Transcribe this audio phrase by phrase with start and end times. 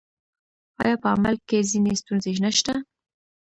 [0.83, 2.73] آیا په عمل کې ځینې ستونزې نشته؟